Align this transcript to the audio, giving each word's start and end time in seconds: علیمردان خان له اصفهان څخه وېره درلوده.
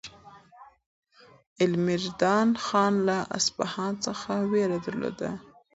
علیمردان 1.61 2.49
خان 2.65 2.93
له 3.07 3.17
اصفهان 3.37 3.93
څخه 4.05 4.31
وېره 4.51 4.77
درلوده. 4.85 5.31